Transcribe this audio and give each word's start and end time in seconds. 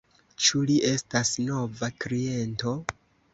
Ĉu 0.45 0.61
li 0.69 0.77
estas 0.91 1.33
nova 1.49 1.91
kliento? 2.05 2.75